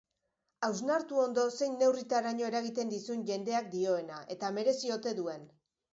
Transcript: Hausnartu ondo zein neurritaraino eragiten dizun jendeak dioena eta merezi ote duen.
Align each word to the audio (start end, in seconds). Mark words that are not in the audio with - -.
Hausnartu 0.67 1.19
ondo 1.23 1.43
zein 1.57 1.75
neurritaraino 1.83 2.47
eragiten 2.47 2.91
dizun 2.95 3.23
jendeak 3.31 3.69
dioena 3.77 4.19
eta 4.37 4.51
merezi 4.59 4.95
ote 4.97 5.15
duen. 5.21 5.51